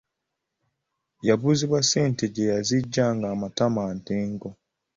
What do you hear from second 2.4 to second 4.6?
yaziggya ng’amatama ntengo.